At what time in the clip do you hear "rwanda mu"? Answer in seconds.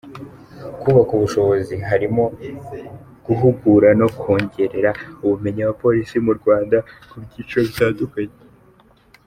6.39-7.17